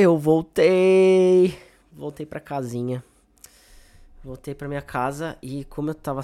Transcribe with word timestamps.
Eu 0.00 0.16
voltei. 0.16 1.58
Voltei 1.90 2.24
pra 2.24 2.38
casinha. 2.38 3.02
Voltei 4.22 4.54
pra 4.54 4.68
minha 4.68 4.80
casa 4.80 5.36
e 5.42 5.64
como 5.64 5.90
eu 5.90 5.94
tava 5.94 6.20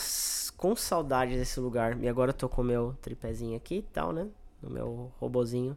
com 0.57 0.77
saudade 0.77 1.35
desse 1.35 1.59
lugar, 1.59 2.01
e 2.01 2.09
agora 2.09 2.29
eu 2.29 2.35
tô 2.35 2.49
com 2.49 2.63
o 2.63 2.65
meu 2.65 2.95
tripézinho 3.03 3.57
aqui 3.57 3.79
e 3.79 3.83
tal, 3.83 4.13
né? 4.13 4.29
No 4.63 4.71
meu 4.71 5.11
robozinho. 5.19 5.77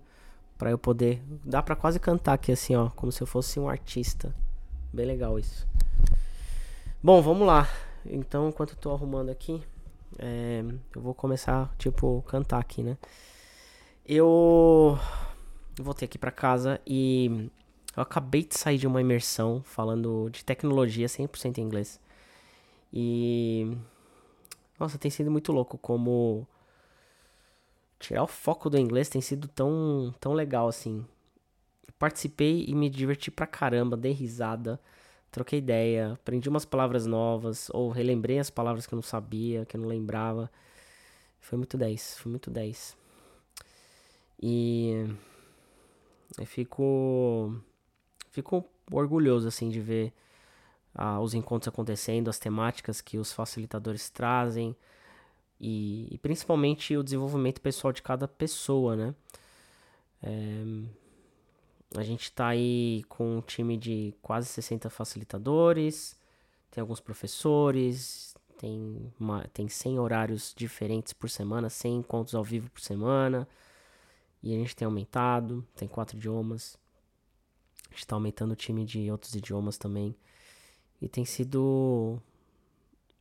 Pra 0.59 0.69
eu 0.69 0.77
poder. 0.77 1.23
Dá 1.43 1.63
pra 1.63 1.75
quase 1.75 1.99
cantar 1.99 2.33
aqui 2.33 2.51
assim, 2.51 2.75
ó. 2.75 2.91
Como 2.91 3.11
se 3.11 3.23
eu 3.23 3.25
fosse 3.25 3.59
um 3.59 3.67
artista. 3.67 4.31
Bem 4.93 5.07
legal 5.07 5.39
isso. 5.39 5.67
Bom, 7.01 7.19
vamos 7.19 7.47
lá. 7.47 7.67
Então, 8.05 8.49
enquanto 8.49 8.73
eu 8.73 8.77
tô 8.77 8.91
arrumando 8.91 9.31
aqui, 9.31 9.59
é, 10.19 10.63
eu 10.95 11.01
vou 11.01 11.15
começar, 11.15 11.73
tipo, 11.79 12.23
cantar 12.27 12.59
aqui, 12.59 12.83
né? 12.83 12.95
Eu 14.05 14.99
voltei 15.81 16.05
aqui 16.05 16.19
pra 16.19 16.29
casa 16.29 16.79
e 16.85 17.49
eu 17.97 18.03
acabei 18.03 18.43
de 18.43 18.57
sair 18.57 18.77
de 18.77 18.85
uma 18.85 19.01
imersão 19.01 19.63
falando 19.63 20.29
de 20.29 20.45
tecnologia 20.45 21.07
100% 21.07 21.57
em 21.57 21.61
inglês. 21.63 21.99
E. 22.93 23.75
Nossa, 24.79 24.99
tem 24.99 25.09
sido 25.11 25.31
muito 25.31 25.51
louco 25.51 25.77
como. 25.79 26.47
Tirar 27.99 28.23
o 28.23 28.27
foco 28.27 28.69
do 28.69 28.77
inglês 28.77 29.09
tem 29.09 29.21
sido 29.21 29.47
tão, 29.47 30.13
tão 30.19 30.33
legal 30.33 30.67
assim. 30.67 31.03
Participei 31.97 32.65
e 32.67 32.75
me 32.75 32.89
diverti 32.89 33.31
pra 33.31 33.47
caramba, 33.47 33.97
dei 33.97 34.11
risada, 34.11 34.79
troquei 35.31 35.57
ideia, 35.59 36.13
aprendi 36.13 36.47
umas 36.47 36.65
palavras 36.65 37.07
novas, 37.07 37.69
ou 37.71 37.89
relembrei 37.89 38.37
as 38.37 38.51
palavras 38.51 38.85
que 38.85 38.93
eu 38.93 38.97
não 38.97 39.03
sabia, 39.03 39.65
que 39.65 39.75
eu 39.75 39.81
não 39.81 39.87
lembrava. 39.87 40.51
Foi 41.39 41.57
muito 41.57 41.77
10, 41.77 42.19
foi 42.19 42.29
muito 42.29 42.51
10. 42.51 42.95
E 44.39 45.07
eu 46.37 46.45
fico 46.45 47.59
fico 48.31 48.65
orgulhoso 48.91 49.47
assim 49.47 49.69
de 49.69 49.79
ver 49.79 50.13
ah, 50.93 51.19
os 51.19 51.33
encontros 51.33 51.67
acontecendo, 51.67 52.29
as 52.29 52.39
temáticas 52.39 53.01
que 53.01 53.17
os 53.17 53.31
facilitadores 53.31 54.09
trazem 54.09 54.75
e, 55.59 56.07
e 56.11 56.17
principalmente 56.17 56.95
o 56.95 57.03
desenvolvimento 57.03 57.61
pessoal 57.61 57.91
de 57.91 58.01
cada 58.01 58.27
pessoa, 58.27 58.95
né? 58.95 59.15
É, 60.21 60.63
a 61.95 62.03
gente 62.03 62.23
está 62.23 62.47
aí 62.47 63.03
com 63.07 63.37
um 63.37 63.41
time 63.41 63.77
de 63.77 64.13
quase 64.21 64.47
60 64.47 64.89
facilitadores, 64.89 66.15
tem 66.69 66.81
alguns 66.81 66.99
professores, 66.99 68.35
tem, 68.57 69.13
uma, 69.19 69.47
tem 69.53 69.67
100 69.69 69.99
horários 69.99 70.53
diferentes 70.55 71.13
por 71.13 71.29
semana, 71.29 71.69
100 71.69 71.97
encontros 71.97 72.35
ao 72.35 72.43
vivo 72.43 72.69
por 72.69 72.81
semana, 72.81 73.47
e 74.43 74.53
a 74.53 74.57
gente 74.57 74.75
tem 74.75 74.85
aumentado, 74.85 75.65
tem 75.75 75.87
quatro 75.87 76.17
idiomas, 76.17 76.77
a 77.89 77.93
gente 77.93 77.99
está 77.99 78.15
aumentando 78.15 78.51
o 78.51 78.55
time 78.55 78.85
de 78.85 79.09
outros 79.11 79.33
idiomas 79.35 79.77
também. 79.77 80.15
E 81.01 81.07
tem 81.07 81.25
sido 81.25 82.19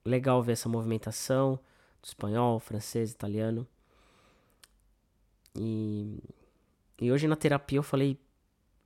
legal 0.04 0.42
ver 0.42 0.52
essa 0.52 0.68
movimentação 0.68 1.58
do 2.02 2.06
espanhol, 2.06 2.58
francês, 2.58 3.10
italiano. 3.10 3.66
E, 5.54 6.22
e 7.00 7.10
hoje 7.10 7.26
na 7.26 7.36
terapia 7.36 7.78
eu 7.78 7.82
falei, 7.82 8.18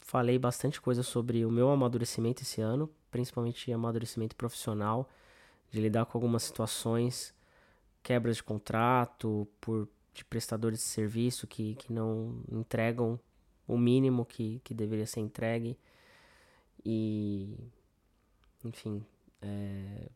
falei 0.01 0.39
bastante 0.39 0.81
coisa 0.81 1.03
sobre 1.03 1.45
o 1.45 1.51
meu 1.51 1.71
amadurecimento 1.71 2.43
esse 2.43 2.61
ano, 2.61 2.91
principalmente 3.11 3.73
amadurecimento 3.73 4.37
profissional, 4.37 5.09
de 5.71 5.81
lidar 5.81 6.07
com 6.07 6.19
algumas 6.19 6.43
situações, 6.43 7.35
quebras 8.03 8.37
de 8.37 8.43
contrato, 8.43 9.47
por 9.61 9.89
de 10.13 10.25
prestadores 10.25 10.81
de 10.81 10.85
serviço 10.85 11.47
que, 11.47 11.75
que 11.77 11.93
não 11.93 12.43
entregam 12.51 13.19
o 13.71 13.79
mínimo 13.79 14.25
que, 14.25 14.61
que 14.65 14.75
deveria 14.75 15.07
ser 15.07 15.21
entregue. 15.21 15.79
E 16.85 17.57
enfim, 18.65 19.05
é, 19.41 20.09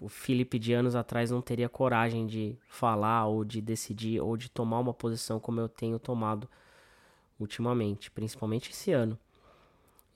o 0.00 0.08
Felipe 0.08 0.58
de 0.58 0.72
anos 0.72 0.94
atrás 0.94 1.30
não 1.30 1.42
teria 1.42 1.68
coragem 1.68 2.26
de 2.26 2.56
falar 2.68 3.26
ou 3.26 3.44
de 3.44 3.60
decidir 3.60 4.20
ou 4.20 4.36
de 4.36 4.48
tomar 4.48 4.78
uma 4.78 4.94
posição 4.94 5.38
como 5.38 5.60
eu 5.60 5.68
tenho 5.68 5.98
tomado 5.98 6.48
ultimamente, 7.38 8.10
principalmente 8.10 8.70
esse 8.70 8.92
ano. 8.92 9.18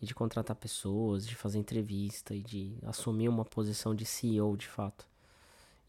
E 0.01 0.07
de 0.07 0.15
contratar 0.15 0.57
pessoas, 0.57 1.27
de 1.27 1.35
fazer 1.35 1.59
entrevista 1.59 2.35
e 2.35 2.43
de 2.43 2.77
assumir 2.83 3.29
uma 3.29 3.45
posição 3.45 3.95
de 3.95 4.05
CEO 4.05 4.57
de 4.57 4.67
fato. 4.67 5.07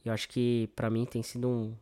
Eu 0.04 0.14
acho 0.14 0.30
que 0.30 0.70
para 0.76 0.90
mim 0.90 1.06
tem 1.06 1.24
sido 1.24 1.50
um 1.50 1.76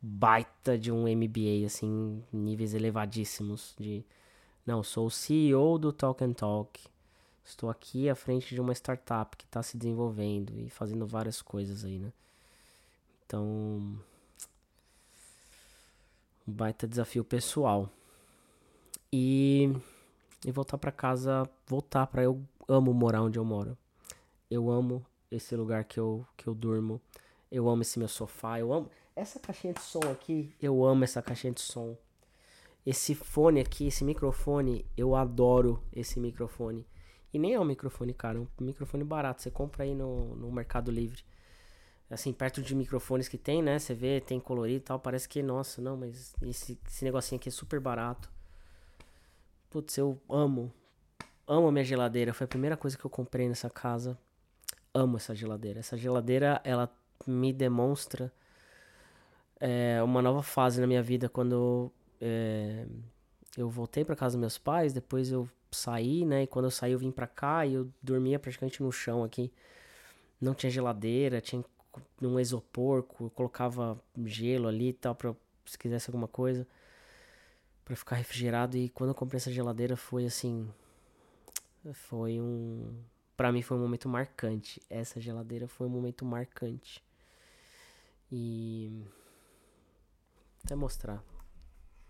baita 0.00 0.78
de 0.78 0.92
um 0.92 1.04
MBA 1.08 1.66
assim, 1.66 2.22
níveis 2.32 2.74
elevadíssimos 2.74 3.74
de 3.78 4.04
não, 4.66 4.82
sou 4.82 5.06
o 5.06 5.10
CEO 5.10 5.78
do 5.78 5.92
Talk 5.92 6.22
and 6.24 6.32
Talk 6.32 6.80
Estou 7.44 7.68
aqui 7.68 8.08
à 8.08 8.14
frente 8.14 8.54
de 8.54 8.60
uma 8.60 8.72
startup 8.72 9.36
que 9.36 9.44
está 9.44 9.62
se 9.62 9.76
desenvolvendo 9.76 10.58
e 10.58 10.70
fazendo 10.70 11.06
várias 11.06 11.42
coisas 11.42 11.84
aí, 11.84 11.98
né? 11.98 12.10
Então, 13.26 13.44
um 13.44 13.98
baita 16.46 16.88
desafio 16.88 17.22
pessoal. 17.22 17.90
E, 19.12 19.70
e 20.44 20.50
voltar 20.50 20.78
para 20.78 20.90
casa, 20.90 21.48
voltar 21.66 22.06
para 22.06 22.22
eu 22.22 22.42
amo 22.66 22.94
morar 22.94 23.22
onde 23.22 23.38
eu 23.38 23.44
moro. 23.44 23.76
Eu 24.50 24.70
amo 24.70 25.04
esse 25.30 25.54
lugar 25.54 25.84
que 25.84 26.00
eu 26.00 26.26
que 26.38 26.46
eu 26.46 26.54
durmo. 26.54 26.98
Eu 27.52 27.68
amo 27.68 27.82
esse 27.82 27.98
meu 27.98 28.08
sofá, 28.08 28.58
eu 28.58 28.72
amo 28.72 28.90
essa 29.14 29.38
caixinha 29.38 29.74
de 29.74 29.82
som 29.82 30.00
aqui, 30.10 30.52
eu 30.60 30.82
amo 30.84 31.04
essa 31.04 31.22
caixinha 31.22 31.52
de 31.52 31.60
som. 31.60 31.94
Esse 32.84 33.14
fone 33.14 33.60
aqui, 33.60 33.86
esse 33.86 34.04
microfone, 34.04 34.84
eu 34.96 35.14
adoro 35.16 35.82
esse 35.92 36.20
microfone. 36.20 36.86
E 37.32 37.38
nem 37.38 37.54
é 37.54 37.60
um 37.60 37.64
microfone 37.64 38.12
caro, 38.12 38.48
é 38.58 38.62
um 38.62 38.66
microfone 38.66 39.02
barato. 39.02 39.42
Você 39.42 39.50
compra 39.50 39.84
aí 39.84 39.94
no, 39.94 40.36
no 40.36 40.52
Mercado 40.52 40.90
Livre. 40.90 41.24
Assim, 42.10 42.32
perto 42.32 42.62
de 42.62 42.74
microfones 42.74 43.26
que 43.26 43.38
tem, 43.38 43.62
né? 43.62 43.78
Você 43.78 43.94
vê, 43.94 44.20
tem 44.20 44.38
colorido 44.38 44.76
e 44.76 44.80
tal. 44.80 45.00
Parece 45.00 45.28
que, 45.28 45.42
nossa, 45.42 45.80
não, 45.80 45.96
mas 45.96 46.34
esse, 46.42 46.78
esse 46.86 47.04
negocinho 47.04 47.40
aqui 47.40 47.48
é 47.48 47.52
super 47.52 47.80
barato. 47.80 48.30
Putz, 49.70 49.96
eu 49.96 50.20
amo. 50.28 50.72
Amo 51.48 51.68
a 51.68 51.72
minha 51.72 51.84
geladeira. 51.84 52.32
Foi 52.32 52.44
a 52.44 52.48
primeira 52.48 52.76
coisa 52.76 52.96
que 52.96 53.04
eu 53.04 53.10
comprei 53.10 53.48
nessa 53.48 53.68
casa. 53.68 54.16
Amo 54.92 55.16
essa 55.16 55.34
geladeira. 55.34 55.80
Essa 55.80 55.96
geladeira, 55.96 56.60
ela 56.62 56.88
me 57.26 57.52
demonstra 57.52 58.32
é, 59.58 60.00
uma 60.02 60.22
nova 60.22 60.42
fase 60.42 60.80
na 60.80 60.86
minha 60.86 61.02
vida. 61.02 61.28
Quando 61.28 61.90
é, 62.20 62.86
eu 63.56 63.68
voltei 63.68 64.04
para 64.04 64.16
casa 64.16 64.36
dos 64.36 64.40
meus 64.40 64.58
pais, 64.58 64.92
depois 64.92 65.30
eu 65.30 65.48
saí, 65.70 66.24
né? 66.24 66.44
E 66.44 66.46
quando 66.46 66.66
eu 66.66 66.70
saí 66.70 66.92
eu 66.92 66.98
vim 66.98 67.10
pra 67.10 67.26
cá 67.26 67.66
e 67.66 67.74
eu 67.74 67.90
dormia 68.02 68.38
praticamente 68.38 68.82
no 68.82 68.90
chão 68.92 69.24
aqui. 69.24 69.52
Não 70.40 70.54
tinha 70.54 70.70
geladeira, 70.70 71.40
tinha 71.40 71.64
um 72.20 72.40
isopor, 72.40 73.06
eu 73.20 73.30
colocava 73.30 74.00
gelo 74.24 74.68
ali 74.68 74.88
e 74.88 74.92
tal, 74.92 75.14
pra, 75.14 75.34
se 75.64 75.78
quisesse 75.78 76.10
alguma 76.10 76.28
coisa, 76.28 76.66
para 77.84 77.96
ficar 77.96 78.16
refrigerado. 78.16 78.76
E 78.76 78.88
quando 78.88 79.10
eu 79.10 79.14
comprei 79.14 79.38
essa 79.38 79.52
geladeira 79.52 79.96
foi 79.96 80.26
assim. 80.26 80.68
Foi 81.92 82.40
um. 82.40 83.02
Pra 83.36 83.52
mim 83.52 83.62
foi 83.62 83.76
um 83.76 83.80
momento 83.80 84.08
marcante. 84.08 84.80
Essa 84.88 85.20
geladeira 85.20 85.68
foi 85.68 85.86
um 85.86 85.90
momento 85.90 86.24
marcante. 86.24 87.02
E. 88.30 89.04
Até 90.64 90.74
mostrar. 90.74 91.22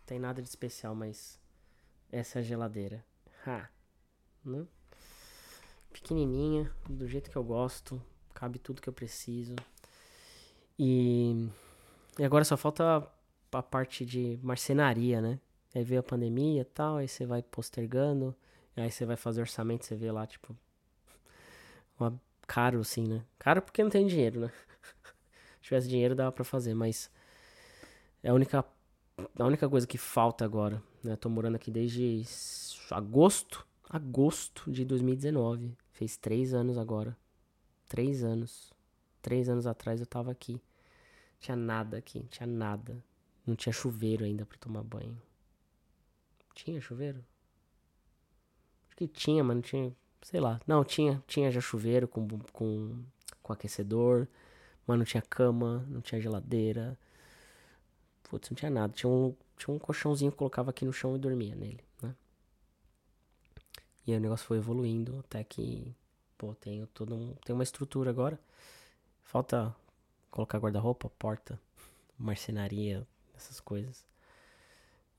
Tem 0.06 0.19
nada 0.19 0.42
de 0.42 0.48
especial, 0.48 0.94
mas. 0.94 1.41
Essa 2.10 2.38
é 2.38 2.41
a 2.41 2.42
geladeira. 2.42 3.04
Ha. 3.47 3.69
Né? 4.44 4.66
Pequenininha, 5.92 6.70
do 6.88 7.09
jeito 7.09 7.31
que 7.31 7.37
eu 7.37 7.44
gosto, 7.44 8.00
cabe 8.34 8.59
tudo 8.59 8.82
que 8.82 8.88
eu 8.88 8.92
preciso. 8.92 9.54
E, 10.78 11.48
e 12.19 12.25
agora 12.25 12.44
só 12.44 12.56
falta 12.56 13.09
a 13.53 13.62
parte 13.62 14.04
de 14.04 14.38
marcenaria, 14.42 15.20
né? 15.20 15.38
Aí 15.75 15.82
veio 15.82 16.00
a 16.00 16.04
pandemia 16.04 16.62
e 16.62 16.65
tal, 16.65 16.97
aí 16.97 17.09
você 17.09 17.26
vai 17.26 17.42
postergando, 17.42 18.34
aí 18.76 18.91
você 18.91 19.04
vai 19.04 19.16
fazer 19.16 19.41
orçamento, 19.41 19.84
você 19.84 19.97
vê 19.97 20.10
lá, 20.10 20.27
tipo, 20.27 20.57
uma, 21.98 22.21
caro 22.47 22.80
assim, 22.80 23.07
né? 23.07 23.24
Caro 23.39 23.62
porque 23.62 23.83
não 23.83 23.91
tem 23.91 24.07
dinheiro, 24.07 24.41
né? 24.41 24.53
Se 25.60 25.68
tivesse 25.68 25.89
dinheiro 25.89 26.15
dava 26.15 26.30
pra 26.30 26.45
fazer, 26.45 26.74
mas 26.74 27.10
é 28.22 28.30
a 28.30 28.34
única, 28.34 28.65
a 29.16 29.45
única 29.45 29.69
coisa 29.69 29.87
que 29.87 29.99
falta 29.99 30.45
agora, 30.45 30.83
né? 31.03 31.16
Tô 31.16 31.28
morando 31.28 31.57
aqui 31.57 31.71
desde 31.71 32.25
agosto, 32.91 33.66
agosto 33.89 34.71
de 34.71 34.84
2019. 34.84 35.77
Fez 35.93 36.16
três 36.16 36.53
anos 36.53 36.78
agora. 36.78 37.16
Três 37.89 38.25
anos. 38.25 38.72
Três 39.22 39.49
anos 39.49 39.66
atrás 39.66 40.01
eu 40.01 40.07
tava 40.07 40.31
aqui. 40.31 40.61
Tinha 41.39 41.57
nada 41.57 41.99
aqui, 41.99 42.27
tinha 42.31 42.47
nada. 42.47 43.03
Não 43.47 43.55
tinha 43.55 43.72
chuveiro 43.72 44.25
ainda 44.25 44.47
para 44.47 44.59
tomar 44.59 44.83
banho. 44.83 45.21
Tinha 46.55 46.81
chuveiro? 46.81 47.25
Acho 48.87 48.97
que 48.97 49.07
tinha, 49.07 49.45
mas 49.45 49.57
não 49.57 49.63
tinha. 49.63 49.93
Sei 50.22 50.41
lá. 50.41 50.60
Não, 50.67 50.84
tinha. 50.84 51.22
Tinha 51.27 51.51
já 51.51 51.60
chuveiro 51.60 52.09
com, 52.09 52.27
com, 52.53 53.05
com 53.43 53.53
aquecedor. 53.53 54.27
Mas 54.87 54.99
não 54.99 55.05
tinha 55.05 55.22
cama, 55.22 55.84
não 55.89 56.01
tinha 56.01 56.21
geladeira. 56.21 56.99
Putz, 58.34 58.51
não 58.51 58.57
tinha 58.57 58.71
nada. 58.71 58.92
Tinha 58.92 59.09
um, 59.09 59.33
tinha 59.57 59.72
um 59.72 59.78
colchãozinho 59.78 60.33
que 60.33 60.39
colocava 60.39 60.71
aqui 60.71 60.84
no 60.84 60.92
chão 60.92 61.15
e 61.15 61.21
dormia 61.21 61.54
nele, 61.54 61.84
né? 62.03 62.13
E 64.04 64.10
aí 64.10 64.19
o 64.19 64.21
negócio 64.21 64.45
foi 64.45 64.57
evoluindo 64.57 65.21
até 65.21 65.45
que, 65.45 65.95
pô, 66.36 66.53
tenho 66.53 66.84
todo 66.89 67.15
um, 67.15 67.36
uma 67.48 67.63
estrutura 67.63 68.10
agora. 68.10 68.36
Falta 69.22 69.72
colocar 70.33 70.59
guarda-roupa, 70.59 71.09
porta, 71.10 71.60
marcenaria, 72.19 73.07
essas 73.36 73.60
coisas. 73.60 74.04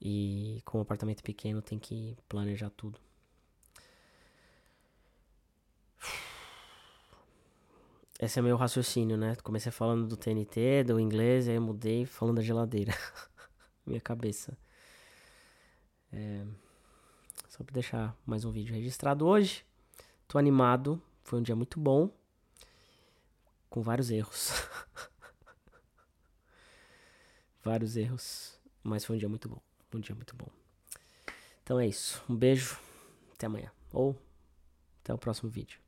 E 0.01 0.61
com 0.65 0.79
um 0.79 0.81
apartamento 0.81 1.23
pequeno 1.23 1.61
tem 1.61 1.79
que 1.79 2.17
planejar 2.27 2.69
tudo. 2.71 2.99
Esse 8.25 8.39
é 8.39 8.41
meu 8.41 8.57
raciocínio, 8.57 9.15
né? 9.17 9.35
Comecei 9.43 9.71
falando 9.71 10.07
do 10.07 10.17
TNT, 10.17 10.83
do 10.83 10.99
inglês, 10.99 11.47
aí 11.47 11.59
mudei 11.59 12.07
falando 12.07 12.37
da 12.37 12.41
geladeira. 12.41 12.91
Minha 13.85 14.01
cabeça. 14.01 14.57
É... 16.11 16.43
Só 17.47 17.63
pra 17.63 17.71
deixar 17.71 18.17
mais 18.25 18.43
um 18.43 18.51
vídeo 18.51 18.73
registrado 18.73 19.27
hoje. 19.27 19.63
Tô 20.27 20.39
animado. 20.39 20.99
Foi 21.23 21.37
um 21.37 21.43
dia 21.43 21.55
muito 21.55 21.79
bom. 21.79 22.09
Com 23.69 23.83
vários 23.83 24.09
erros. 24.09 24.51
vários 27.63 27.95
erros. 27.95 28.59
Mas 28.81 29.05
foi 29.05 29.17
um 29.17 29.19
dia 29.19 29.29
muito 29.29 29.47
bom. 29.47 29.61
Um 29.93 29.99
dia 29.99 30.15
muito 30.15 30.35
bom. 30.35 30.47
Então 31.61 31.79
é 31.79 31.85
isso. 31.85 32.23
Um 32.27 32.35
beijo. 32.35 32.79
Até 33.33 33.45
amanhã. 33.45 33.71
Ou 33.93 34.19
até 35.03 35.13
o 35.13 35.17
próximo 35.19 35.47
vídeo. 35.47 35.84